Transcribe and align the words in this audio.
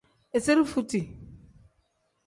Izire 0.37 0.63
futi. 0.71 1.01